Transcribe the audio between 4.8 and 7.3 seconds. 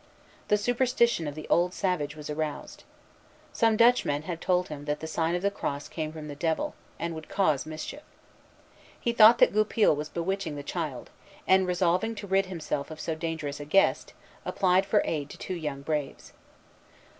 that the sign of the cross came from the Devil, and would